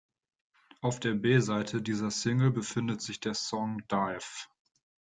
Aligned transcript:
Auf 0.81 0.99
der 0.99 1.13
B-Seite 1.13 1.79
dieser 1.79 2.09
Single 2.09 2.49
befindet 2.49 3.03
sich 3.03 3.19
der 3.19 3.35
Song 3.35 3.83
"Dive". 3.87 4.47